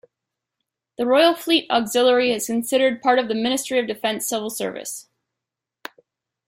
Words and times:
The 0.97 1.05
Royal 1.05 1.35
Fleet 1.35 1.69
Auxiliary 1.69 2.31
is 2.31 2.47
considered 2.47 3.03
part 3.03 3.19
of 3.19 3.27
the 3.27 3.35
Ministry 3.35 3.77
of 3.77 3.85
Defence 3.85 4.25
Civil 4.27 4.49
Service. 4.49 5.07